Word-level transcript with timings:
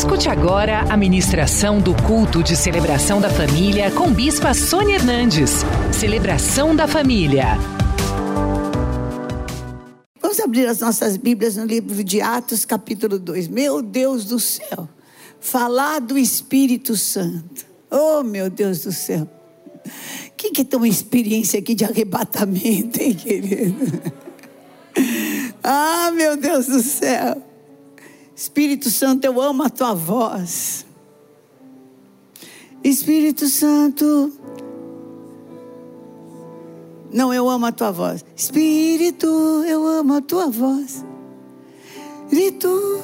Escute 0.00 0.30
agora 0.30 0.80
a 0.88 0.96
ministração 0.96 1.78
do 1.78 1.94
culto 2.04 2.42
de 2.42 2.56
celebração 2.56 3.20
da 3.20 3.28
família 3.28 3.90
com 3.90 4.10
Bispa 4.10 4.54
Sônia 4.54 4.94
Hernandes. 4.94 5.56
Celebração 5.92 6.74
da 6.74 6.88
família. 6.88 7.48
Vamos 10.18 10.40
abrir 10.40 10.66
as 10.66 10.80
nossas 10.80 11.18
Bíblias 11.18 11.56
no 11.56 11.66
livro 11.66 12.02
de 12.02 12.18
Atos, 12.22 12.64
capítulo 12.64 13.18
2. 13.18 13.48
Meu 13.48 13.82
Deus 13.82 14.24
do 14.24 14.40
céu, 14.40 14.88
falar 15.38 16.00
do 16.00 16.16
Espírito 16.16 16.96
Santo. 16.96 17.66
Oh, 17.90 18.22
meu 18.22 18.48
Deus 18.48 18.84
do 18.84 18.92
céu. 18.92 19.28
Quem 20.34 20.50
que 20.50 20.64
tem 20.64 20.78
uma 20.78 20.88
experiência 20.88 21.60
aqui 21.60 21.74
de 21.74 21.84
arrebatamento, 21.84 23.02
hein, 23.02 23.12
querido? 23.14 24.00
Ah, 25.62 26.10
meu 26.12 26.38
Deus 26.38 26.64
do 26.64 26.82
céu. 26.82 27.49
Espírito 28.40 28.88
Santo, 28.88 29.26
eu 29.26 29.38
amo 29.38 29.64
a 29.64 29.68
tua 29.68 29.92
voz. 29.92 30.86
Espírito 32.82 33.46
Santo. 33.46 34.32
Não, 37.12 37.34
eu 37.34 37.50
amo 37.50 37.66
a 37.66 37.72
tua 37.72 37.92
voz. 37.92 38.24
Espírito, 38.34 39.26
eu 39.68 39.86
amo 39.86 40.14
a 40.14 40.22
tua 40.22 40.46
voz. 40.48 41.04
Grito, 42.30 43.02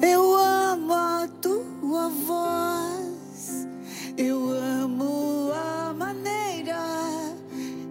eu 0.00 0.36
amo 0.36 0.94
a 0.94 1.28
tua 1.42 2.08
voz. 2.08 3.68
Eu 4.16 4.52
amo 4.52 5.50
a 5.52 5.92
maneira 5.92 6.80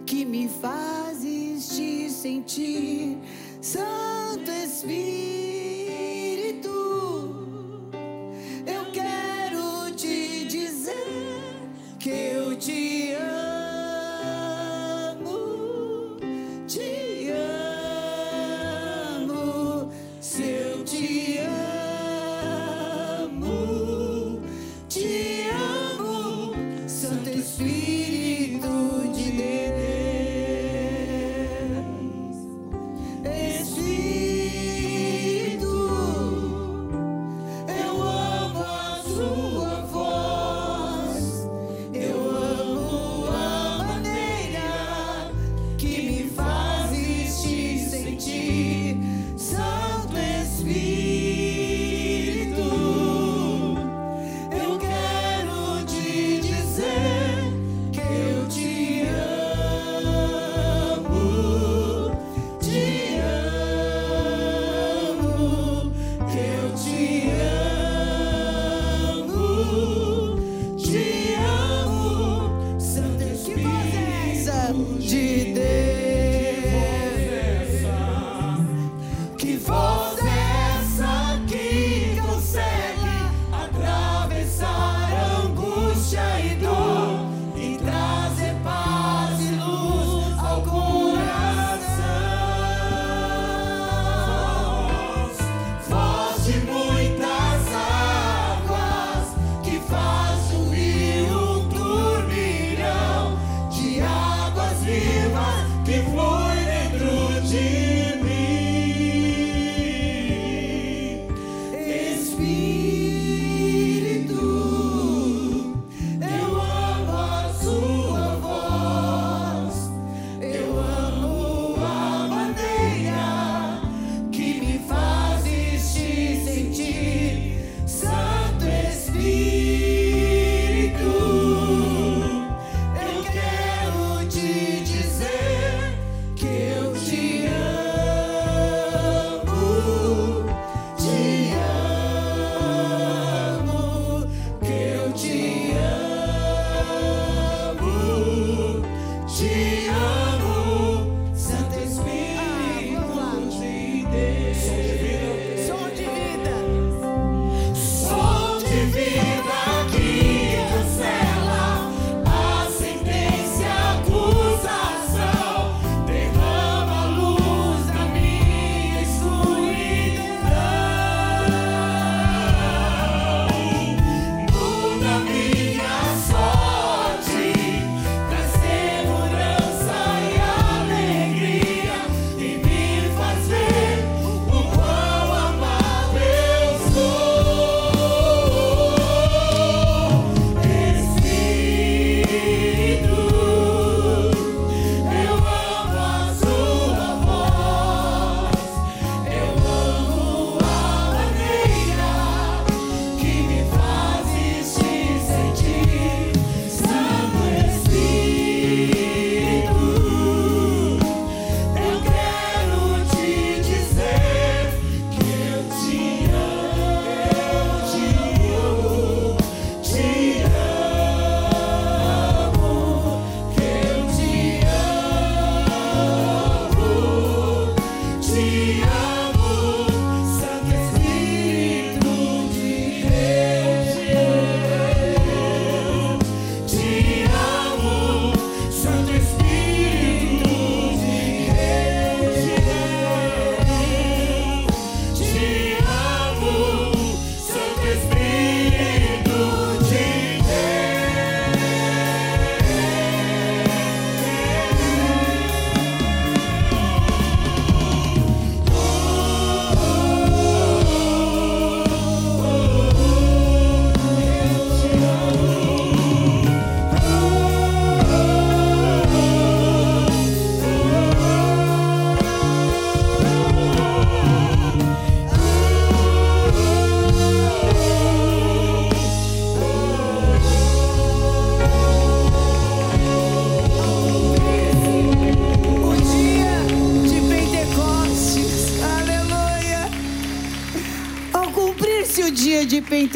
que 0.04 0.24
me 0.24 0.48
fazes 0.48 1.68
te 1.68 2.10
sentir, 2.10 2.91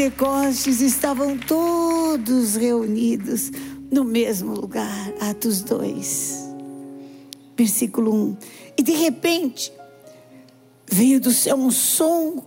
Pentecostes, 0.07 0.81
estavam 0.81 1.37
todos 1.37 2.55
reunidos 2.55 3.51
no 3.91 4.05
mesmo 4.05 4.55
lugar. 4.55 5.13
Atos 5.19 5.63
2, 5.63 6.45
versículo 7.57 8.15
1. 8.15 8.37
E 8.79 8.83
de 8.85 8.93
repente, 8.93 9.73
veio 10.89 11.21
do 11.21 11.33
céu 11.33 11.57
um 11.57 11.73
som 11.73 12.47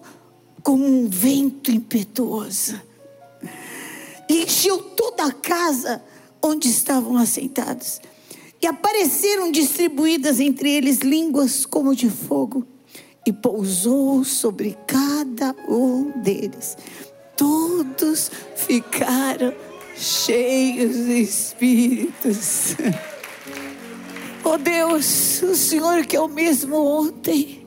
como 0.64 0.86
um 0.86 1.10
vento 1.10 1.70
impetuoso. 1.70 2.80
E 4.30 4.44
encheu 4.44 4.78
toda 4.78 5.26
a 5.26 5.34
casa 5.34 6.02
onde 6.42 6.70
estavam 6.70 7.18
assentados. 7.18 8.00
E 8.62 8.68
apareceram 8.68 9.52
distribuídas 9.52 10.40
entre 10.40 10.72
eles 10.72 11.00
línguas 11.00 11.66
como 11.66 11.94
de 11.94 12.10
fogo, 12.10 12.66
e 13.28 13.34
pousou 13.34 14.24
sobre 14.24 14.78
cada 14.88 15.54
um 15.68 16.22
deles. 16.22 16.78
Todos 17.40 18.30
ficaram 18.58 19.54
cheios 19.96 20.94
de 21.06 21.22
espíritos. 21.22 22.76
Oh 24.44 24.58
Deus, 24.58 25.42
o 25.42 25.56
Senhor 25.56 26.06
que 26.06 26.18
é 26.18 26.20
o 26.20 26.28
mesmo 26.28 26.76
ontem, 26.76 27.66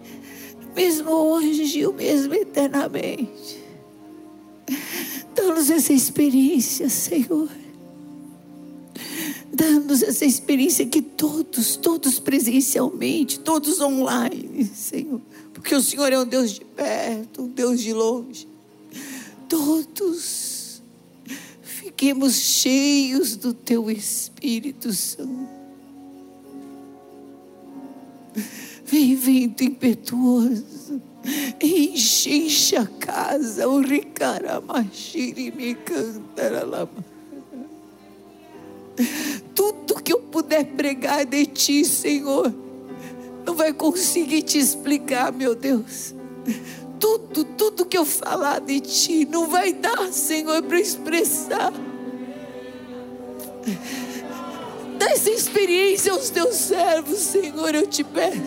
mesmo 0.77 1.11
hoje 1.11 1.79
e 1.79 1.87
o 1.87 1.95
mesmo 1.95 2.35
eternamente. 2.35 3.65
Dá-nos 5.35 5.71
essa 5.71 5.95
experiência, 5.95 6.91
Senhor. 6.91 7.49
Dá-nos 9.51 10.03
essa 10.03 10.27
experiência 10.27 10.85
que 10.85 11.01
todos, 11.01 11.77
todos 11.77 12.19
presencialmente, 12.19 13.41
todos 13.41 13.81
online, 13.81 14.71
Senhor. 14.75 15.23
Porque 15.55 15.75
o 15.75 15.81
Senhor 15.81 16.13
é 16.13 16.19
um 16.19 16.27
Deus 16.27 16.53
de 16.53 16.63
perto, 16.63 17.45
um 17.45 17.49
Deus 17.49 17.81
de 17.81 17.95
longe. 17.95 18.52
Todos 19.53 20.83
fiquemos 21.61 22.37
cheios 22.37 23.37
do 23.37 23.53
Teu 23.53 23.91
Espírito 23.91 24.91
Santo. 24.95 25.47
Vem 28.87 29.15
vento 29.15 29.63
impetuoso, 29.63 31.03
enche, 31.61 32.35
enche 32.35 32.77
a 32.77 32.87
casa, 32.87 33.69
o 33.69 33.81
ricaramachiri 33.81 35.51
me 35.51 35.75
cantaralama. 35.75 37.05
Tudo 39.55 40.03
que 40.03 40.15
eu 40.15 40.21
puder 40.21 40.65
pregar 40.65 41.27
de 41.27 41.45
ti, 41.45 41.85
Senhor, 41.85 42.51
não 43.45 43.55
vai 43.55 43.75
conseguir 43.75 44.45
te 44.45 44.57
explicar, 44.57 45.31
meu 45.31 45.55
Deus. 45.55 46.15
Tudo, 47.03 47.43
tudo 47.43 47.85
que 47.85 47.99
eu 47.99 48.05
falar 48.05 48.61
de 48.61 48.79
ti 48.79 49.25
não 49.29 49.49
vai 49.49 49.73
dar, 49.73 50.13
Senhor, 50.13 50.63
para 50.63 50.79
expressar. 50.79 51.73
Dá 54.99 55.11
essa 55.11 55.29
experiência 55.29 56.13
aos 56.13 56.31
teus 56.31 56.55
servos, 56.55 57.19
Senhor, 57.19 57.75
eu 57.75 57.89
te 57.89 58.05
peço. 58.05 58.41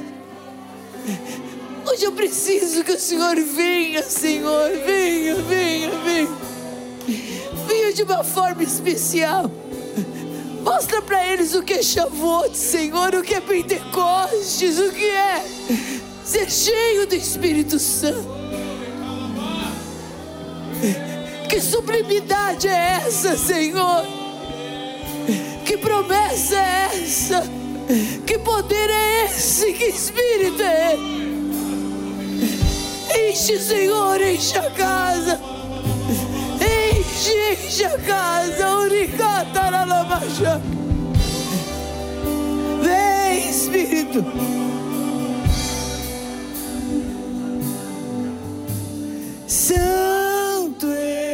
Hoje 1.85 2.05
eu 2.05 2.13
preciso 2.13 2.81
que 2.85 2.93
o 2.93 2.99
Senhor 2.99 3.35
venha, 3.35 4.01
Senhor, 4.03 4.71
venha, 4.85 5.35
venha, 5.35 5.91
venha. 5.99 6.29
Venha 7.67 7.91
de 7.91 8.03
uma 8.03 8.23
forma 8.23 8.63
especial. 8.63 9.51
Mostra 10.63 11.01
para 11.01 11.27
eles 11.27 11.53
o 11.55 11.61
que 11.61 11.73
é 11.73 11.83
Shavuot, 11.83 12.55
Senhor, 12.55 13.15
o 13.15 13.21
que 13.21 13.33
é 13.33 13.41
Pentecostes, 13.41 14.79
o 14.79 14.93
que 14.93 15.09
é 15.09 15.43
ser 16.23 16.49
cheio 16.49 17.05
do 17.05 17.15
Espírito 17.15 17.77
Santo. 17.77 18.44
Que 21.55 21.61
sublimidade 21.61 22.67
é 22.67 22.99
essa, 23.07 23.37
Senhor? 23.37 24.05
Que 25.63 25.77
promessa 25.77 26.57
é 26.57 26.89
essa? 27.01 27.49
Que 28.27 28.37
poder 28.39 28.89
é 28.89 29.23
esse? 29.23 29.71
Que 29.71 29.85
Espírito 29.85 30.61
é? 30.61 30.97
Enche, 33.29 33.57
Senhor, 33.57 34.21
enche 34.21 34.57
a 34.57 34.69
casa. 34.71 35.39
Enche, 36.59 37.65
enche 37.65 37.85
a 37.85 37.99
casa. 37.99 38.77
Uricataralabaxa. 38.79 40.61
Vem, 42.83 43.49
Espírito. 43.49 44.25
Santo 49.47 50.35
Espírito, 50.87 51.24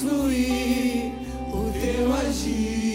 fluir 0.00 1.12
o 1.52 1.70
teu 1.72 2.12
agir. 2.14 2.89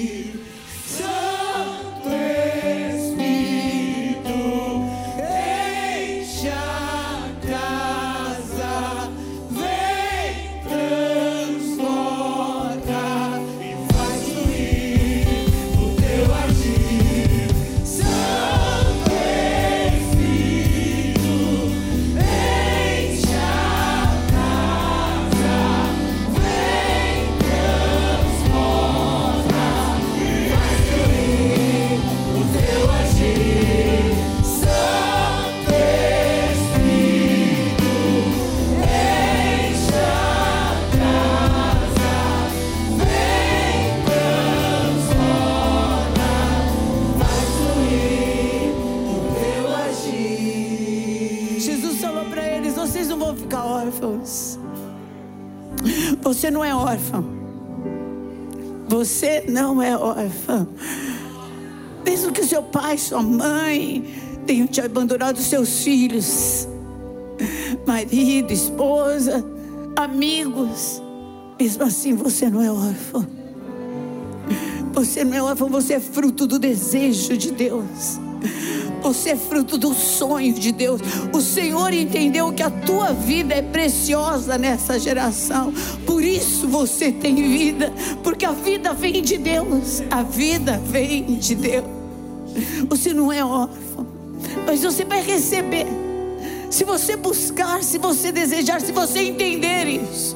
Você 56.36 56.52
não 56.52 56.66
é 56.66 56.76
órfão. 56.76 57.26
Você 58.90 59.46
não 59.48 59.82
é 59.82 59.98
órfão. 59.98 60.68
Mesmo 62.06 62.34
que 62.34 62.44
seu 62.44 62.62
pai, 62.62 62.98
sua 62.98 63.24
mãe 63.24 64.04
tenham 64.46 64.68
te 64.68 64.82
abandonado 64.82 65.40
seus 65.40 65.82
filhos, 65.82 66.68
marido, 67.88 68.52
esposa, 68.52 69.46
amigos, 69.96 71.02
mesmo 71.58 71.84
assim 71.86 72.14
você 72.14 72.50
não 72.50 72.62
é 72.62 72.70
órfão. 72.70 73.26
Você 74.92 75.24
não 75.24 75.38
é 75.38 75.42
órfão, 75.42 75.70
você 75.70 75.94
é 75.94 76.00
fruto 76.02 76.46
do 76.46 76.60
desejo 76.60 77.38
de 77.38 77.52
Deus. 77.52 78.20
Você 79.06 79.30
é 79.30 79.36
fruto 79.36 79.78
do 79.78 79.94
sonho 79.94 80.52
de 80.52 80.72
Deus. 80.72 81.00
O 81.32 81.40
Senhor 81.40 81.94
entendeu 81.94 82.52
que 82.52 82.64
a 82.64 82.72
tua 82.72 83.14
vida 83.14 83.54
é 83.54 83.62
preciosa 83.62 84.58
nessa 84.58 84.98
geração. 84.98 85.72
Por 86.08 86.24
isso 86.24 86.68
você 86.68 87.12
tem 87.12 87.36
vida. 87.36 87.94
Porque 88.24 88.44
a 88.44 88.52
vida 88.52 88.96
vem 88.96 89.22
de 89.22 89.38
Deus. 89.38 90.02
A 90.10 90.24
vida 90.24 90.82
vem 90.88 91.36
de 91.36 91.54
Deus. 91.54 91.86
Você 92.90 93.14
não 93.14 93.32
é 93.32 93.46
órfão. 93.46 94.08
Mas 94.66 94.82
você 94.82 95.06
vai 95.06 95.22
receber. 95.22 95.86
Se 96.72 96.84
você 96.84 97.16
buscar, 97.16 97.84
se 97.84 98.00
você 98.00 98.32
desejar, 98.32 98.82
se 98.82 98.92
você 98.92 99.20
entender 99.20 99.86
isso. 99.86 100.36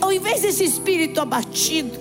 Ao 0.00 0.12
invés 0.12 0.42
desse 0.42 0.62
espírito 0.62 1.20
abatido, 1.20 1.98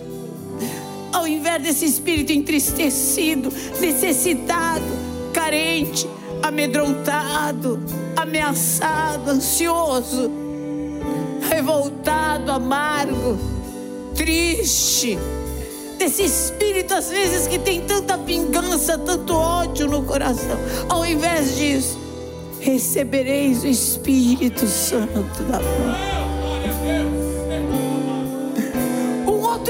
ao 1.11 1.27
invés 1.27 1.63
desse 1.63 1.85
espírito 1.85 2.31
entristecido, 2.31 3.51
necessitado, 3.81 4.96
carente, 5.37 6.09
amedrontado, 6.41 7.79
ameaçado, 8.15 9.29
ansioso, 9.29 10.31
revoltado, 11.47 12.51
amargo, 12.51 13.37
triste, 14.15 15.15
desse 15.99 16.23
espírito 16.23 16.95
às 16.95 17.09
vezes 17.09 17.45
que 17.45 17.59
tem 17.59 17.81
tanta 17.81 18.17
vingança, 18.17 18.97
tanto 18.97 19.35
ódio 19.35 19.87
no 19.87 20.01
coração, 20.01 20.57
ao 20.89 21.05
invés 21.05 21.55
disso, 21.55 21.99
recebereis 22.59 23.63
o 23.63 23.67
Espírito 23.67 24.65
Santo 24.65 25.43
da 25.43 25.59
paz. 25.59 26.16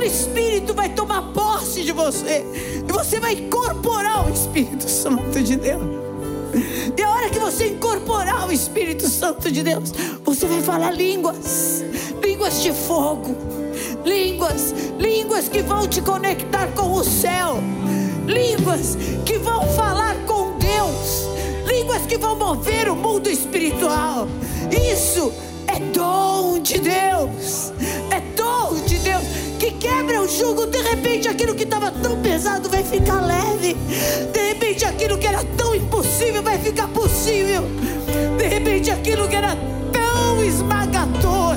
Espírito 0.07 0.73
vai 0.73 0.89
tomar 0.89 1.21
posse 1.33 1.83
de 1.83 1.91
você. 1.91 2.43
E 2.87 2.91
você 2.91 3.19
vai 3.19 3.33
incorporar 3.33 4.27
o 4.27 4.33
Espírito 4.33 4.89
Santo 4.89 5.41
de 5.41 5.55
Deus. 5.57 5.83
E 6.97 7.01
a 7.01 7.09
hora 7.09 7.29
que 7.29 7.39
você 7.39 7.67
incorporar 7.67 8.47
o 8.47 8.51
Espírito 8.51 9.07
Santo 9.07 9.51
de 9.51 9.61
Deus, 9.61 9.91
você 10.23 10.47
vai 10.47 10.61
falar 10.61 10.91
línguas, 10.91 11.83
línguas 12.23 12.63
de 12.63 12.71
fogo, 12.71 13.35
línguas, 14.05 14.73
línguas 14.97 15.49
que 15.49 15.61
vão 15.61 15.87
te 15.87 16.01
conectar 16.01 16.67
com 16.67 16.93
o 16.93 17.03
céu, 17.03 17.59
línguas 18.25 18.97
que 19.25 19.37
vão 19.37 19.67
falar 19.73 20.15
com 20.25 20.57
Deus, 20.57 21.27
línguas 21.65 22.03
que 22.03 22.17
vão 22.17 22.35
mover 22.35 22.89
o 22.89 22.95
mundo 22.95 23.29
espiritual. 23.29 24.27
Isso 24.71 25.31
é 25.67 25.79
dom 25.79 26.59
de 26.59 26.79
Deus, 26.79 27.73
jugo. 30.27 30.65
De 30.67 30.79
repente, 30.79 31.27
aquilo 31.27 31.55
que 31.55 31.63
estava 31.63 31.91
tão 31.91 32.21
pesado 32.21 32.69
vai 32.69 32.83
ficar 32.83 33.21
leve. 33.21 33.75
De 34.31 34.39
repente, 34.49 34.85
aquilo 34.85 35.17
que 35.17 35.27
era 35.27 35.43
tão 35.55 35.73
impossível 35.73 36.43
vai 36.43 36.57
ficar 36.59 36.87
possível. 36.89 37.63
De 38.37 38.47
repente, 38.47 38.91
aquilo 38.91 39.27
que 39.27 39.35
era 39.35 39.57
tão 39.91 40.43
esmagador, 40.43 41.55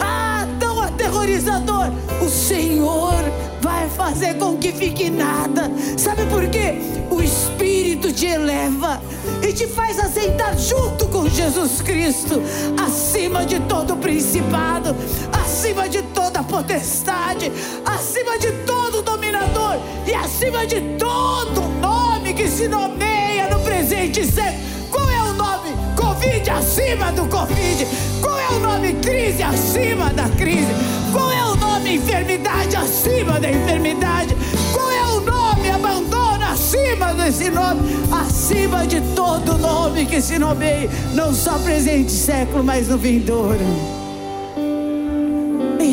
ah, 0.00 0.46
tão 0.58 0.80
aterrorizador, 0.80 1.90
o 2.20 2.28
Senhor 2.28 3.14
vai 3.60 3.88
fazer 3.88 4.34
com 4.34 4.56
que 4.58 4.72
fique 4.72 5.08
nada. 5.08 5.70
Sabe 5.96 6.26
por 6.26 6.46
quê? 6.48 6.74
O 7.10 7.22
Espírito 7.22 8.12
te 8.12 8.26
eleva 8.26 9.00
e 9.42 9.52
te 9.52 9.66
faz 9.66 9.98
aceitar 9.98 10.56
junto 10.58 11.06
com 11.08 11.28
Jesus 11.28 11.80
Cristo, 11.80 12.42
acima 12.84 13.44
de 13.46 13.60
todo 13.60 13.96
principado, 13.96 14.94
acima 15.32 15.88
de 15.88 16.02
toda 16.34 16.42
potestade, 16.42 17.52
acima 17.86 18.36
de 18.38 18.50
todo 18.66 19.02
dominador 19.02 19.78
e 20.04 20.12
acima 20.12 20.66
de 20.66 20.80
todo 20.98 21.60
nome 21.80 22.34
que 22.34 22.48
se 22.48 22.66
nomeia 22.66 23.48
no 23.48 23.60
presente 23.60 24.26
século. 24.26 24.64
Qual 24.90 25.08
é 25.08 25.22
o 25.22 25.32
nome? 25.34 25.70
Covid 25.96 26.50
acima 26.50 27.12
do 27.12 27.28
Covid. 27.28 27.86
Qual 28.20 28.36
é 28.36 28.48
o 28.48 28.58
nome? 28.58 28.94
Crise 28.94 29.44
acima 29.44 30.12
da 30.12 30.28
crise. 30.30 30.72
Qual 31.12 31.30
é 31.30 31.44
o 31.44 31.54
nome? 31.54 31.94
Enfermidade 31.94 32.74
acima 32.74 33.38
da 33.38 33.50
enfermidade. 33.50 34.34
Qual 34.72 34.90
é 34.90 35.04
o 35.04 35.20
nome? 35.20 35.70
Abandono 35.70 36.44
acima 36.44 37.14
desse 37.14 37.48
nome. 37.48 37.80
Acima 38.10 38.84
de 38.86 39.00
todo 39.14 39.56
nome 39.56 40.04
que 40.04 40.20
se 40.20 40.36
nomeie. 40.38 40.90
Não 41.14 41.32
só 41.32 41.58
presente 41.58 42.10
século, 42.10 42.64
mas 42.64 42.88
no 42.88 42.98
vindouro. 42.98 44.03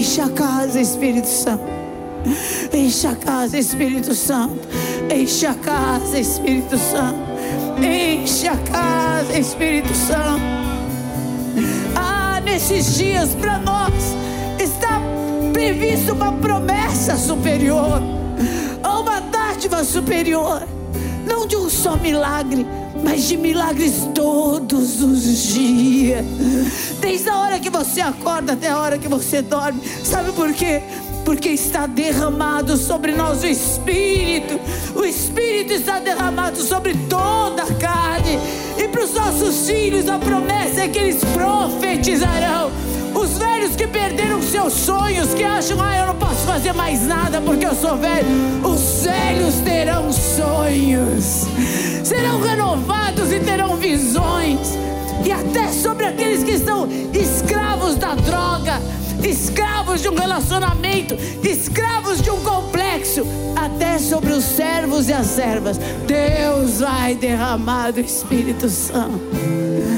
Enche 0.01 0.19
a 0.19 0.29
casa, 0.29 0.81
Espírito 0.81 1.27
Santo. 1.27 1.63
Enche 2.73 3.05
a 3.05 3.15
casa, 3.15 3.55
Espírito 3.55 4.15
Santo. 4.15 4.67
Enche 5.13 5.45
a 5.45 5.53
casa, 5.53 6.17
Espírito 6.17 6.75
Santo. 6.75 7.19
Enche 7.79 8.47
a 8.47 8.57
casa, 8.57 9.37
Espírito 9.37 9.93
Santo. 9.93 10.41
Ah, 11.95 12.41
nesses 12.43 12.95
dias 12.97 13.35
para 13.35 13.59
nós 13.59 13.93
está 14.59 14.99
previsto 15.53 16.13
uma 16.13 16.31
promessa 16.31 17.15
superior, 17.15 18.01
uma 18.83 19.19
dádiva 19.19 19.83
superior, 19.83 20.63
não 21.27 21.45
de 21.45 21.55
um 21.55 21.69
só 21.69 21.95
milagre 21.95 22.65
mas 23.03 23.27
de 23.27 23.37
milagres 23.37 24.07
todos 24.13 25.01
os 25.01 25.23
dias. 25.53 26.25
Desde 26.99 27.29
a 27.29 27.37
hora 27.37 27.59
que 27.59 27.69
você 27.69 28.01
acorda 28.01 28.53
até 28.53 28.69
a 28.69 28.77
hora 28.77 28.97
que 28.97 29.07
você 29.07 29.41
dorme. 29.41 29.81
Sabe 30.03 30.31
por 30.31 30.53
quê? 30.53 30.81
Porque 31.25 31.49
está 31.49 31.87
derramado 31.87 32.77
sobre 32.77 33.11
nós 33.11 33.43
o 33.43 33.47
Espírito. 33.47 34.59
O 34.95 35.03
Espírito 35.03 35.73
está 35.73 35.99
derramado 35.99 36.61
sobre 36.61 36.95
toda 37.09 37.63
a 37.63 37.73
carne. 37.75 38.39
E 38.77 38.87
para 38.87 39.03
os 39.03 39.13
nossos 39.13 39.67
filhos 39.67 40.07
a 40.07 40.17
promessa 40.17 40.81
é 40.81 40.87
que 40.87 40.99
eles 40.99 41.21
profetizarão. 41.33 42.71
Os 43.13 43.37
velhos 43.61 43.75
que 43.75 43.87
perderam 43.87 44.41
seus 44.41 44.73
sonhos, 44.73 45.33
que 45.33 45.43
acham, 45.43 45.77
ah, 45.81 45.97
eu 45.97 46.07
não 46.07 46.15
posso 46.15 46.45
fazer 46.45 46.73
mais 46.73 47.05
nada 47.05 47.39
porque 47.41 47.65
eu 47.65 47.75
sou 47.75 47.95
velho. 47.95 48.27
Os 48.63 49.03
velhos 49.03 49.55
terão 49.63 50.11
sonhos, 50.11 51.45
serão 52.03 52.41
renovados 52.41 53.31
e 53.31 53.39
terão 53.39 53.75
visões. 53.75 54.77
E 55.23 55.31
até 55.31 55.67
sobre 55.67 56.05
aqueles 56.05 56.43
que 56.43 56.51
estão 56.51 56.87
escravos 57.13 57.95
da 57.95 58.15
droga, 58.15 58.81
escravos 59.23 60.01
de 60.01 60.09
um 60.09 60.15
relacionamento, 60.15 61.15
escravos 61.43 62.21
de 62.21 62.31
um 62.31 62.41
complexo, 62.41 63.23
até 63.55 63.99
sobre 63.99 64.31
os 64.31 64.43
servos 64.43 65.07
e 65.07 65.13
as 65.13 65.27
servas, 65.27 65.79
Deus 66.07 66.79
vai 66.79 67.13
derramar 67.13 67.91
do 67.91 67.99
Espírito 67.99 68.67
Santo. 68.67 69.90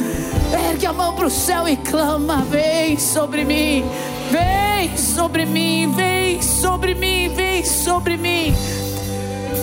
Ergue 0.83 0.85
a 0.85 0.93
mão 0.93 1.15
para 1.15 1.27
o 1.27 1.29
céu 1.29 1.65
e 1.65 1.77
clama: 1.77 2.45
Vem 2.49 2.99
sobre 2.99 3.45
mim, 3.45 3.85
vem 4.29 4.97
sobre 4.97 5.45
mim, 5.45 5.89
vem 5.95 6.41
sobre 6.41 6.93
mim, 6.93 7.29
vem 7.33 7.63
sobre 7.63 8.17
mim. 8.17 8.53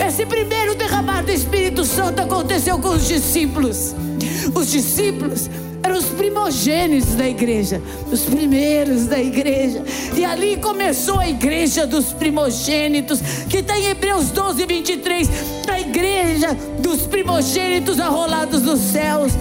Esse 0.07 0.25
primeiro 0.25 0.75
derramar 0.75 1.23
do 1.23 1.31
Espírito 1.31 1.85
Santo 1.85 2.23
aconteceu 2.23 2.79
com 2.79 2.89
os 2.89 3.07
discípulos. 3.07 3.95
Os 4.55 4.71
discípulos 4.71 5.51
eram 5.83 5.99
os 5.99 6.07
primogênitos 6.07 7.15
da 7.15 7.29
igreja, 7.29 7.83
os 8.11 8.23
primeiros 8.23 9.07
da 9.07 9.21
igreja. 9.21 9.85
E 10.17 10.25
ali 10.25 10.57
começou 10.57 11.19
a 11.19 11.29
igreja 11.29 11.87
dos 11.87 12.15
primogênitos, 12.15 13.21
que 13.47 13.59
está 13.59 13.79
em 13.79 13.91
Hebreus 13.91 14.31
12, 14.31 14.65
23. 14.65 15.29
A 15.71 15.81
igreja 15.81 16.57
dos 16.79 17.03
primogênitos 17.03 18.01
arrolados 18.01 18.63
dos 18.63 18.81
céus. 18.81 19.33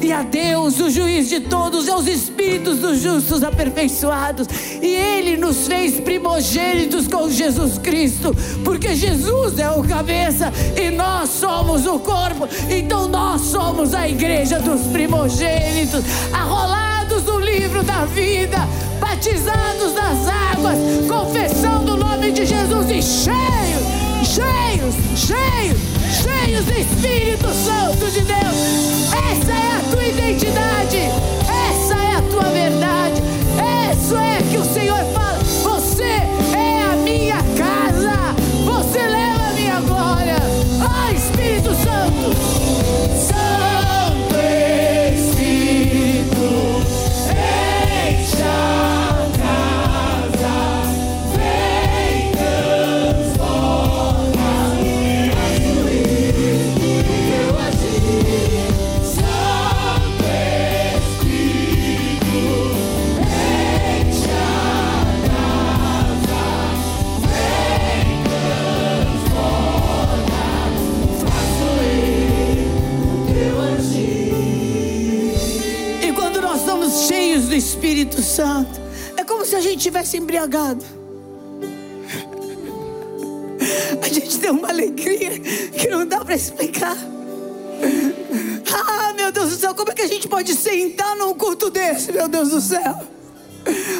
E 0.00 0.12
a 0.12 0.22
Deus, 0.22 0.78
o 0.78 0.88
juiz 0.88 1.28
de 1.28 1.40
todos, 1.40 1.86
e 1.86 1.90
aos 1.90 2.06
espíritos 2.06 2.78
dos 2.78 3.00
justos 3.00 3.42
aperfeiçoados. 3.42 4.46
E 4.80 4.86
Ele 4.86 5.36
nos 5.36 5.66
fez 5.66 5.98
primogênitos 6.00 7.08
com 7.08 7.28
Jesus 7.28 7.78
Cristo, 7.78 8.34
porque 8.64 8.94
Jesus 8.94 9.58
é 9.58 9.70
o 9.70 9.82
cabeça 9.82 10.52
e 10.80 10.90
nós 10.90 11.30
somos 11.30 11.86
o 11.86 11.98
corpo. 11.98 12.48
Então 12.70 13.08
nós 13.08 13.42
somos 13.42 13.92
a 13.92 14.08
igreja 14.08 14.60
dos 14.60 14.82
primogênitos, 14.92 16.04
arrolados 16.32 17.24
no 17.24 17.40
livro 17.40 17.82
da 17.82 18.04
vida, 18.04 18.58
batizados 19.00 19.94
nas 19.94 20.28
águas, 20.28 20.78
confessando 21.08 21.94
o 21.94 21.96
nome 21.96 22.30
de 22.30 22.46
Jesus 22.46 22.90
e 22.90 23.02
cheios, 23.02 23.82
cheios, 24.24 24.94
cheios, 25.16 25.97
cheios 26.22 26.64
do 26.64 26.72
Espírito 26.72 27.48
Santo 27.52 28.10
de 28.10 28.20
Deus. 28.22 29.12
Essa 29.30 29.52
é 29.52 29.76
a 29.76 29.80
tua 29.90 30.04
identidade, 30.04 30.98
A 84.02 84.08
gente 84.08 84.38
tem 84.38 84.50
uma 84.50 84.68
alegria 84.68 85.38
que 85.38 85.88
não 85.88 86.06
dá 86.06 86.24
para 86.24 86.34
explicar. 86.34 86.96
Ah, 88.72 89.12
meu 89.14 89.32
Deus 89.32 89.50
do 89.50 89.56
céu, 89.56 89.74
como 89.74 89.90
é 89.90 89.94
que 89.94 90.02
a 90.02 90.06
gente 90.06 90.28
pode 90.28 90.54
sentar 90.54 91.16
num 91.16 91.34
culto 91.34 91.70
desse, 91.70 92.12
meu 92.12 92.28
Deus 92.28 92.50
do 92.50 92.60
céu? 92.60 93.06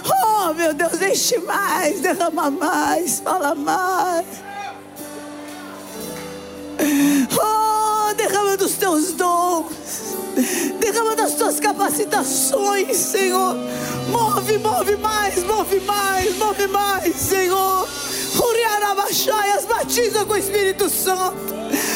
Oh, 0.06 0.54
meu 0.54 0.72
Deus, 0.72 1.00
enche 1.02 1.38
mais, 1.38 2.00
derrama 2.00 2.50
mais, 2.50 3.20
fala 3.20 3.54
mais. 3.54 4.26
Oh, 7.40 8.14
derrama 8.14 8.56
dos 8.56 8.72
teus 8.74 9.12
dons, 9.12 9.66
derrama 10.80 11.16
das 11.16 11.34
tuas 11.34 11.60
capacitações, 11.60 12.96
Senhor. 12.96 13.56
Move, 14.10 14.58
move 14.58 14.96
mais, 14.96 15.42
move 15.44 15.80
mais, 15.80 16.36
move 16.36 16.66
mais, 16.68 17.14
Senhor. 17.16 17.86
Uriarabachaias, 18.50 19.64
batiza 19.66 20.24
com 20.24 20.34
o 20.34 20.36
Espírito 20.36 20.88
Santo. 20.88 21.54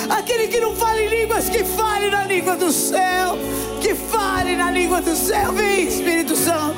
Aquele 0.08 0.48
que 0.48 0.60
não 0.60 0.74
fala 0.76 1.00
em 1.00 1.08
línguas, 1.08 1.48
que 1.48 1.64
fale 1.64 2.10
na 2.10 2.24
língua 2.24 2.56
do 2.56 2.70
céu. 2.70 3.38
Que 3.80 3.94
fale 3.94 4.56
na 4.56 4.70
língua 4.70 5.00
do 5.00 5.16
céu. 5.16 5.52
Vem, 5.52 5.88
Espírito 5.88 6.36
Santo. 6.36 6.76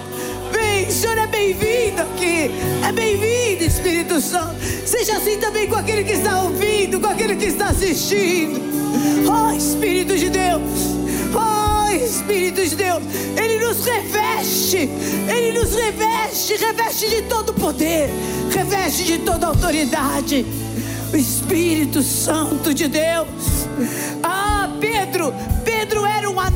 Vem, 0.53 0.91
Senhor 0.91 1.19
é 1.19 1.27
bem-vindo 1.27 2.03
aqui. 2.03 2.51
É 2.87 2.93
bem-vindo, 2.93 3.65
Espírito 3.65 4.21
Santo. 4.21 4.55
Seja 4.87 5.17
assim 5.17 5.39
também 5.39 5.69
com 5.69 5.77
aquele 5.77 6.05
que 6.05 6.13
está 6.13 6.43
ouvindo, 6.43 7.01
com 7.01 7.09
aquele 7.09 7.37
que 7.37 7.47
está 7.47 7.69
assistindo. 7.69 8.61
Oh, 9.27 9.57
Espírito 9.57 10.17
de 10.17 10.31
Deus. 10.31 10.63
Oh, 11.35 11.91
Espírito 11.93 12.65
de 12.65 12.77
Deus. 12.77 13.03
Nos 13.75 13.87
reveste. 13.87 14.89
Ele 15.29 15.59
nos 15.59 15.75
reveste. 15.75 16.57
Reveste 16.57 17.09
de 17.09 17.23
todo 17.23 17.53
poder. 17.53 18.09
Reveste 18.51 19.05
de 19.05 19.19
toda 19.19 19.49
autoridade. 19.49 20.47
O 21.13 21.17
Espírito 21.17 22.01
Santo 22.01 22.73
de 22.73 22.87
Deus. 22.87 23.27
Ah, 24.23 24.69
Pedro. 24.81 25.35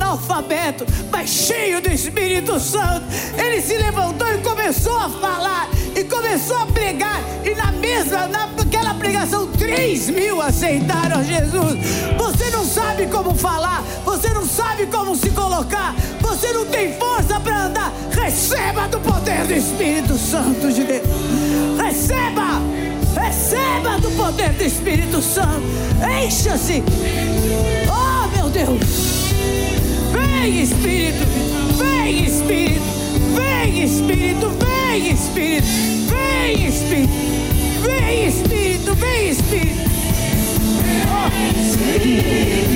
Analfabeto, 0.08 0.86
mas 1.10 1.28
cheio 1.28 1.82
do 1.82 1.90
Espírito 1.90 2.58
Santo. 2.58 3.04
Ele 3.36 3.60
se 3.60 3.76
levantou 3.76 4.26
e 4.32 4.38
começou 4.38 4.96
a 4.96 5.10
falar, 5.10 5.68
e 5.94 6.02
começou 6.04 6.56
a 6.56 6.66
pregar, 6.66 7.20
e 7.44 7.54
na 7.54 7.70
mesma, 7.72 8.26
naquela 8.26 8.94
pregação, 8.94 9.46
3 9.48 10.08
mil 10.08 10.40
aceitaram 10.40 11.22
Jesus. 11.22 11.78
Você 12.16 12.50
não 12.50 12.64
sabe 12.64 13.06
como 13.08 13.34
falar, 13.34 13.82
você 14.02 14.30
não 14.30 14.46
sabe 14.46 14.86
como 14.86 15.14
se 15.14 15.28
colocar, 15.30 15.94
você 16.22 16.52
não 16.54 16.64
tem 16.64 16.94
força 16.94 17.38
para 17.38 17.64
andar. 17.66 17.92
Receba 18.10 18.88
do 18.88 19.00
poder 19.00 19.44
do 19.44 19.52
Espírito 19.52 20.16
Santo 20.16 20.72
de 20.72 20.84
Deus. 20.84 21.06
Receba! 21.78 22.62
Receba 23.14 23.98
do 23.98 24.10
poder 24.12 24.50
do 24.54 24.62
Espírito 24.62 25.20
Santo. 25.20 25.62
Encha-se. 26.24 26.82
Oh, 27.90 28.28
meu 28.36 28.48
Deus. 28.48 29.27
Vem 30.12 30.62
Espírito, 30.62 31.24
vem 31.76 32.24
Espírito, 32.24 32.80
vem 33.34 33.82
Espírito, 33.84 34.50
vem 34.58 35.12
Espírito, 35.12 35.66
vem 36.08 36.66
Espírito, 36.66 37.12
vem 37.82 38.26
Espírito, 38.26 38.94
vem 38.94 39.28
Espírito. 39.30 39.90
Oh, 41.06 41.60
Espírito. 41.60 42.67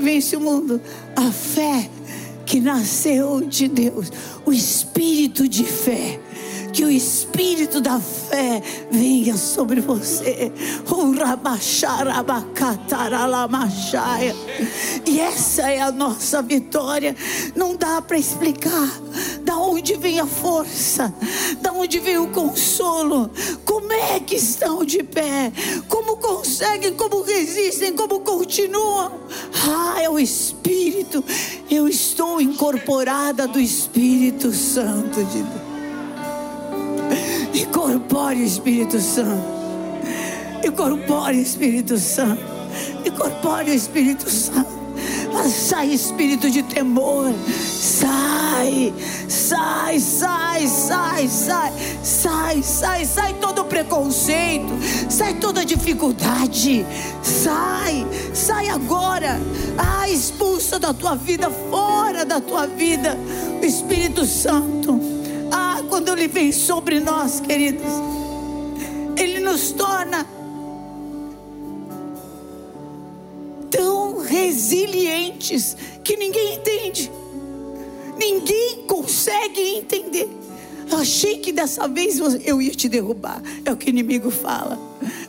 Vence 0.00 0.36
o 0.36 0.40
mundo? 0.40 0.80
A 1.14 1.30
fé 1.30 1.88
que 2.44 2.60
nasceu 2.60 3.42
de 3.42 3.68
Deus, 3.68 4.10
o 4.44 4.52
espírito 4.52 5.48
de 5.48 5.64
fé. 5.64 6.18
Que 6.72 6.84
o 6.84 6.90
espírito 6.90 7.80
da 7.80 7.98
fé 7.98 8.62
venha 8.90 9.36
sobre 9.36 9.80
você. 9.80 10.52
E 15.06 15.18
essa 15.18 15.62
é 15.62 15.80
a 15.80 15.90
nossa 15.90 16.42
vitória. 16.42 17.16
Não 17.56 17.74
dá 17.74 18.02
para 18.02 18.18
explicar 18.18 18.88
onde 19.68 19.94
vem 19.96 20.18
a 20.18 20.26
força, 20.26 21.12
da 21.60 21.72
onde 21.72 21.98
vem 22.00 22.18
o 22.18 22.28
consolo. 22.28 23.30
Como 23.64 23.92
é 23.92 24.18
que 24.20 24.36
estão 24.36 24.84
de 24.84 25.02
pé? 25.02 25.52
Como 25.88 26.16
conseguem, 26.16 26.94
como 26.94 27.22
resistem, 27.22 27.92
como 27.92 28.20
continuam? 28.20 29.12
Ah, 29.64 30.00
é 30.00 30.08
o 30.08 30.18
Espírito. 30.18 31.22
Eu 31.70 31.86
estou 31.86 32.40
incorporada 32.40 33.46
do 33.46 33.60
Espírito 33.60 34.52
Santo 34.52 35.22
de 35.24 35.42
Deus. 35.42 35.68
Incorpore 37.54 38.40
o 38.40 38.44
Espírito 38.44 39.00
Santo. 39.00 39.58
Incorpore 40.64 41.38
o 41.38 41.42
Espírito 41.42 41.98
Santo. 41.98 42.42
Incorpore 43.04 43.70
o 43.70 43.74
Espírito 43.74 44.30
Santo. 44.30 44.78
Sai 45.48 45.92
espírito 45.92 46.50
de 46.50 46.62
temor. 46.62 47.32
Sai, 47.80 48.27
sai, 49.28 50.00
sai, 50.00 50.66
sai, 50.66 51.28
sai, 51.28 51.72
sai, 52.02 52.62
sai, 52.62 53.04
sai 53.04 53.34
todo 53.34 53.64
preconceito, 53.64 54.72
sai 55.08 55.34
toda 55.34 55.64
dificuldade. 55.64 56.84
Sai, 57.22 58.06
sai 58.34 58.68
agora. 58.68 59.40
Ah, 59.76 60.08
expulsa 60.08 60.78
da 60.78 60.92
tua 60.92 61.14
vida, 61.14 61.50
fora 61.70 62.24
da 62.24 62.40
tua 62.40 62.66
vida, 62.66 63.16
o 63.60 63.64
Espírito 63.64 64.24
Santo. 64.24 65.00
Ah, 65.52 65.82
quando 65.88 66.12
ele 66.12 66.28
vem 66.28 66.50
sobre 66.52 67.00
nós, 67.00 67.40
queridos, 67.40 67.92
ele 69.16 69.40
nos 69.40 69.72
torna 69.72 70.26
tão 73.70 74.18
resilientes 74.20 75.76
que 76.02 76.16
ninguém 76.16 76.54
entende. 76.54 77.17
Ninguém 78.18 78.84
consegue 78.86 79.60
entender. 79.60 80.28
Achei 80.90 81.38
que 81.38 81.52
dessa 81.52 81.86
vez 81.86 82.18
eu 82.44 82.60
ia 82.60 82.70
te 82.70 82.88
derrubar. 82.88 83.42
É 83.64 83.72
o 83.72 83.76
que 83.76 83.86
o 83.86 83.90
inimigo 83.90 84.30
fala. 84.30 84.78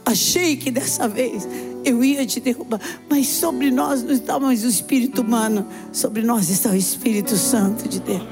Achei 0.05 0.55
que 0.55 0.71
dessa 0.71 1.07
vez 1.07 1.47
eu 1.83 2.03
ia 2.03 2.25
te 2.25 2.39
derrubar. 2.39 2.79
Mas 3.09 3.27
sobre 3.27 3.69
nós 3.69 4.01
não 4.01 4.11
está 4.11 4.39
mais 4.39 4.63
o 4.63 4.67
espírito 4.67 5.21
humano. 5.21 5.67
Sobre 5.91 6.21
nós 6.21 6.49
está 6.49 6.71
o 6.71 6.75
Espírito 6.75 7.35
Santo 7.37 7.87
de 7.87 7.99
Deus. 7.99 8.23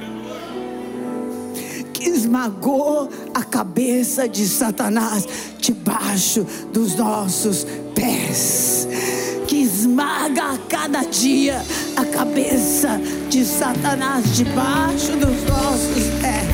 Que 1.93 2.09
esmagou 2.09 3.09
a 3.33 3.43
cabeça 3.43 4.27
de 4.27 4.47
Satanás 4.47 5.27
debaixo 5.59 6.45
dos 6.71 6.95
nossos 6.95 7.65
pés 7.93 8.86
esmaga 9.77 10.53
a 10.53 10.57
cada 10.57 11.03
dia 11.03 11.63
a 11.95 12.03
cabeça 12.05 12.99
de 13.29 13.45
Satanás 13.45 14.35
debaixo 14.35 15.11
dos 15.11 15.43
nossos 15.43 16.03
pés, 16.19 16.47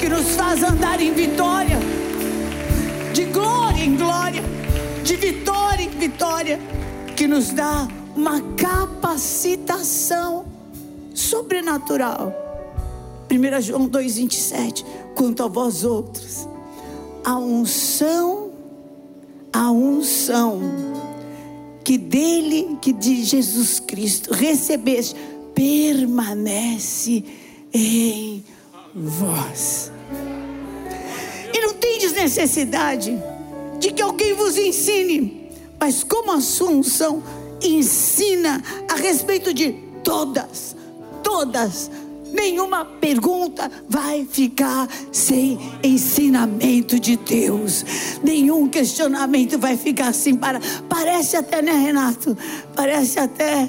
que 0.00 0.08
nos 0.08 0.30
faz 0.30 0.62
andar 0.62 0.98
em 0.98 1.12
vitória, 1.12 1.78
de 3.12 3.24
glória 3.26 3.84
em 3.84 3.94
glória, 3.94 4.42
de 5.04 5.16
vitória 5.16 5.82
em 5.82 5.90
vitória, 5.90 6.58
que 7.14 7.26
nos 7.26 7.50
dá 7.50 7.86
uma 8.16 8.40
capacitação 8.56 10.46
sobrenatural. 11.14 12.32
1 13.30 13.60
João 13.60 13.86
2,27. 13.86 14.82
Quanto 15.14 15.42
a 15.42 15.48
vós 15.48 15.84
outros, 15.84 16.48
a 17.22 17.36
unção, 17.36 18.45
a 19.56 19.70
unção 19.70 20.60
que 21.82 21.96
dele, 21.96 22.76
que 22.82 22.92
de 22.92 23.24
Jesus 23.24 23.80
Cristo 23.80 24.34
recebeste, 24.34 25.16
permanece 25.54 27.24
em 27.72 28.44
vós. 28.94 29.90
E 31.54 31.60
não 31.62 31.72
tendes 31.72 32.12
necessidade 32.12 33.16
de 33.80 33.92
que 33.92 34.02
alguém 34.02 34.34
vos 34.34 34.58
ensine, 34.58 35.48
mas 35.80 36.04
como 36.04 36.32
a 36.32 36.40
sua 36.42 36.68
unção 36.68 37.22
ensina 37.62 38.62
a 38.90 38.94
respeito 38.96 39.54
de 39.54 39.72
todas, 40.04 40.76
todas, 41.22 41.90
nenhuma 42.36 42.84
pergunta 42.84 43.70
vai 43.88 44.26
ficar 44.30 44.88
sem 45.10 45.58
ensinamento 45.82 47.00
de 47.00 47.16
Deus. 47.16 47.84
Nenhum 48.22 48.68
questionamento 48.68 49.58
vai 49.58 49.76
ficar 49.76 50.08
assim 50.08 50.36
para 50.36 50.60
parece 50.88 51.36
até, 51.36 51.62
né, 51.62 51.72
Renato? 51.72 52.36
Parece 52.74 53.18
até 53.18 53.68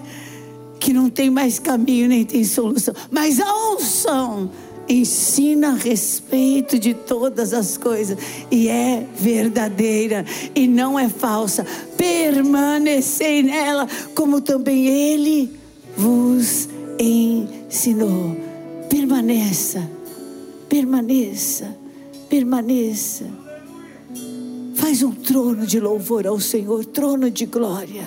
que 0.79 0.93
não 0.93 1.09
tem 1.09 1.29
mais 1.29 1.57
caminho 1.57 2.09
nem 2.09 2.23
tem 2.23 2.43
solução. 2.43 2.93
Mas 3.09 3.39
a 3.39 3.73
unção 3.73 4.51
ensina 4.89 5.71
a 5.71 5.75
respeito 5.75 6.79
de 6.79 6.93
todas 6.93 7.53
as 7.53 7.77
coisas 7.77 8.17
e 8.49 8.69
é 8.69 9.05
verdadeira 9.15 10.25
e 10.55 10.67
não 10.67 10.97
é 10.99 11.09
falsa. 11.09 11.65
Permanecei 11.97 13.43
nela, 13.43 13.87
como 14.15 14.39
também 14.39 14.87
ele 14.87 15.51
vos 15.97 16.69
ensinou. 16.99 18.46
Permaneça, 18.89 19.89
permaneça, 20.69 21.77
permaneça. 22.29 23.25
Faz 24.75 25.03
um 25.03 25.11
trono 25.11 25.65
de 25.65 25.79
louvor 25.79 26.25
ao 26.27 26.39
Senhor, 26.39 26.85
trono 26.85 27.29
de 27.29 27.45
glória. 27.45 28.05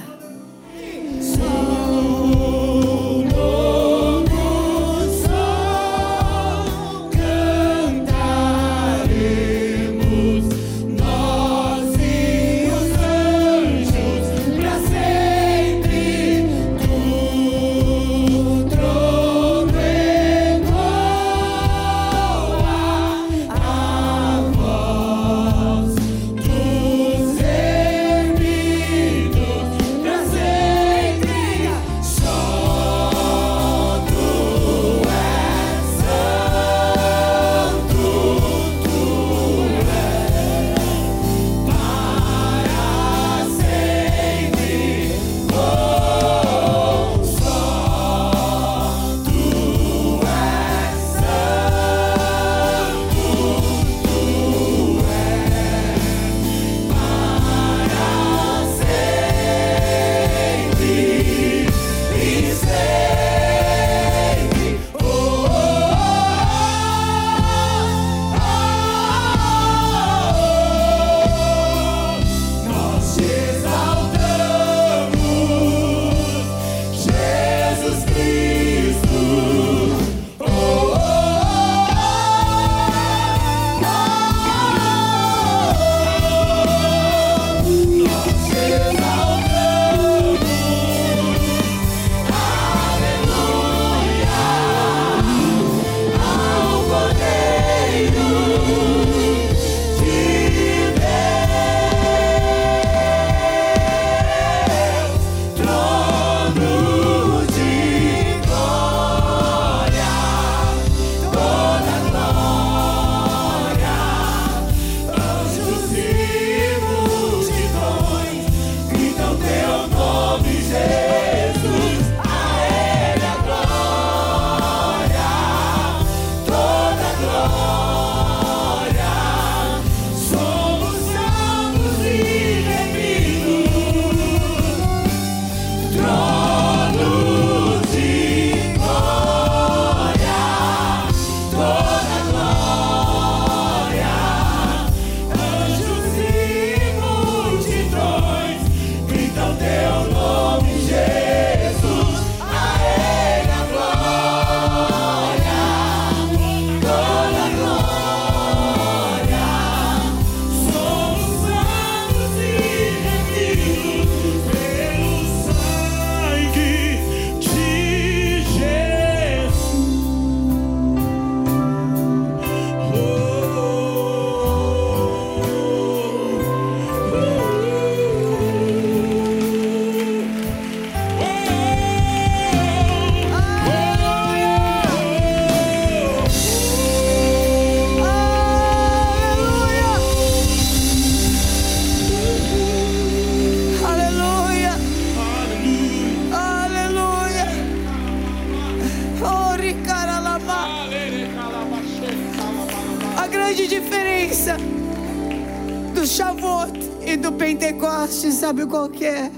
Sabe 208.40 208.64
qual 208.64 208.88
que 208.88 209.04
é? 209.04 209.30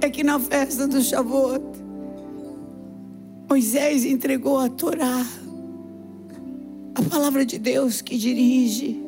É 0.00 0.08
que 0.08 0.22
na 0.22 0.38
festa 0.38 0.86
do 0.86 1.02
Shavuot, 1.02 1.60
Moisés 3.50 4.04
entregou 4.04 4.58
a 4.58 4.68
Torá, 4.68 5.26
a 6.94 7.02
palavra 7.02 7.44
de 7.44 7.58
Deus 7.58 8.00
que 8.00 8.16
dirige. 8.16 9.02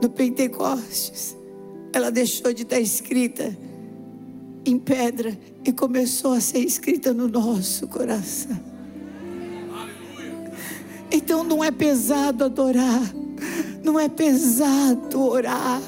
No 0.00 0.08
Pentecostes, 0.08 1.36
ela 1.92 2.10
deixou 2.10 2.52
de 2.52 2.62
estar 2.62 2.80
escrita 2.80 3.56
em 4.64 4.78
pedra 4.78 5.38
e 5.64 5.70
começou 5.70 6.32
a 6.32 6.40
ser 6.40 6.60
escrita 6.60 7.12
no 7.12 7.28
nosso 7.28 7.86
coração. 7.88 8.58
Então 11.10 11.44
não 11.44 11.62
é 11.62 11.70
pesado 11.70 12.44
adorar, 12.44 13.02
não 13.84 14.00
é 14.00 14.08
pesado 14.08 15.20
orar, 15.20 15.80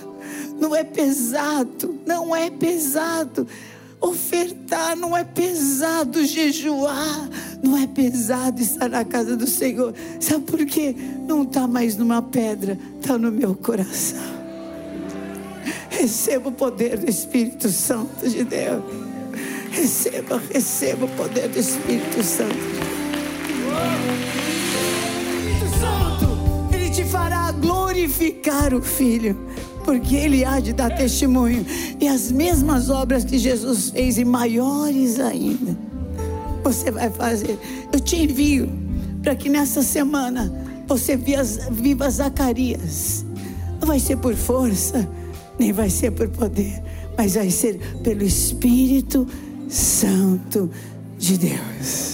não 0.59 0.75
é 0.75 0.85
pesado, 0.85 1.99
não 2.07 2.35
é 2.35 2.51
pesado 2.51 3.47
ofertar, 4.05 4.97
não 4.97 5.17
é 5.17 5.25
pesado 5.25 6.25
jejuar, 6.25 7.29
não 7.63 7.77
é 7.77 7.87
pesado 7.87 8.61
estar 8.61 8.89
na 8.89 9.05
casa 9.05 9.37
do 9.37 9.47
Senhor. 9.47 9.95
Sabe 10.21 10.45
por 10.45 10.65
quê? 10.67 10.95
Não 11.27 11.43
está 11.43 11.67
mais 11.67 11.97
numa 11.97 12.21
pedra, 12.21 12.79
está 13.01 13.17
no 13.17 13.33
meu 13.33 13.55
coração. 13.55 14.35
Receba 15.89 16.49
o 16.51 16.53
poder 16.53 16.99
do 16.99 17.09
Espírito 17.09 17.71
Santo 17.71 18.29
de 18.29 18.45
Deus. 18.45 18.83
Receba, 19.71 20.41
receba 20.53 21.07
o 21.07 21.09
poder 21.09 21.49
do 21.49 21.59
Espírito 21.59 22.23
Santo. 22.23 22.55
Espírito 25.49 25.79
Santo, 25.81 26.75
Ele 26.75 26.91
te 26.91 27.05
fará 27.05 27.51
glorificar 27.53 28.75
o 28.75 28.83
Filho 28.83 29.37
porque 29.85 30.17
ele 30.17 30.45
há 30.45 30.59
de 30.59 30.73
dar 30.73 30.91
testemunho. 30.91 31.65
E 32.01 32.09
as 32.09 32.33
mesmas 32.33 32.91
obras 32.91 33.25
que 33.25 33.39
Jesus 33.39 33.91
fez, 33.91 34.19
e 34.19 34.25
maiores 34.25 35.21
ainda, 35.21 35.77
você 36.63 36.91
vai 36.91 37.11
fazer. 37.11 37.59
Eu 37.93 38.01
te 38.01 38.17
envio 38.17 38.69
para 39.23 39.35
que 39.35 39.49
nessa 39.49 39.83
semana 39.83 40.53
você 40.87 41.17
viva 41.71 42.11
Zacarias. 42.11 43.25
Não 43.81 43.89
vai 43.89 44.01
ser 44.01 44.17
por 44.17 44.35
força, 44.35 45.09
nem 45.59 45.73
vai 45.73 45.91
ser 45.91 46.11
por 46.11 46.29
poder, 46.29 46.83
mas 47.17 47.35
vai 47.35 47.51
ser 47.51 47.79
pelo 48.03 48.23
Espírito 48.23 49.27
Santo 49.69 50.71
de 51.19 51.39
Deus. 51.39 52.14